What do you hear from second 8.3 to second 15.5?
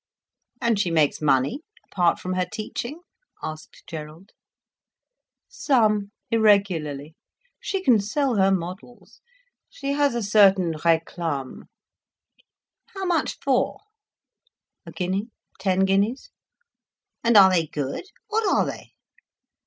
her models. She has a certain réclame." "How much for?" "A guinea,